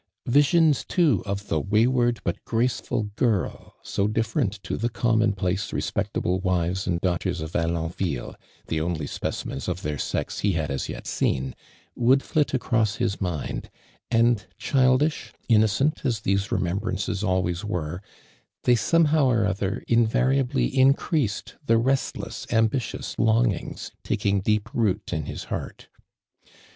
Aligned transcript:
Visions, 0.25 0.83
loo, 0.97 1.21
of 1.27 1.47
the 1.47 1.59
wayward 1.61 2.21
hut 2.25 2.39
graceful 2.43 3.11
girl, 3.15 3.75
so 3.83 4.07
dittbrent 4.07 4.53
to 4.63 4.75
the 4.75 4.89
common 4.89 5.31
jdace, 5.33 5.71
respectable 5.71 6.39
wives 6.39 6.87
and 6.87 6.99
daughters 7.01 7.39
of 7.39 7.55
Alon 7.55 7.91
ville, 7.91 8.35
the 8.65 8.81
only 8.81 9.05
specimens 9.05 9.67
of 9.67 9.81
tlu'ii" 9.81 10.01
sex 10.01 10.39
he 10.39 10.53
had 10.53 10.71
as 10.71 10.89
yet 10.89 11.05
seen, 11.05 11.53
woulil 11.95 12.17
ttit 12.17 12.51
across 12.55 12.95
his 12.95 13.21
mind, 13.21 13.69
and 14.09 14.47
childish, 14.57 15.33
innocent 15.47 16.03
as 16.03 16.21
these 16.21 16.47
remem 16.47 16.79
brances 16.79 17.23
always 17.23 17.61
weie, 17.61 17.99
they 18.63 18.73
some 18.73 19.05
how 19.05 19.29
or 19.29 19.45
other 19.45 19.83
invariably 19.87 20.65
increased 20.75 21.57
the 21.67 21.77
restless, 21.77 22.47
ambitious 22.51 23.13
longings 23.19 23.91
taking 24.03 24.41
deep 24.41 24.67
root 24.73 25.13
in 25.13 25.25
his 25.27 25.43
heart. 25.53 25.89